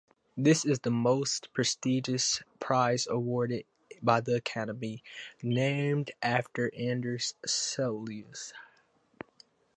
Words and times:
This 0.35 0.65
is 0.65 0.79
the 0.79 0.89
most 0.89 1.53
prestigious 1.53 2.41
prize 2.59 3.05
awarded 3.07 3.65
by 4.01 4.19
the 4.21 4.35
Academy, 4.37 5.03
named 5.43 6.09
after 6.23 6.73
Anders 6.75 7.35
Celsius. 7.45 8.51